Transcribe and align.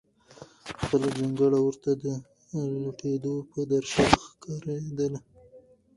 خپله 0.79 1.07
جونګړه 1.17 1.59
ورته 1.63 1.91
د 2.03 2.05
لوټېدو 2.81 3.35
په 3.51 3.59
درشل 3.71 4.09
ښکارېده. 4.25 5.07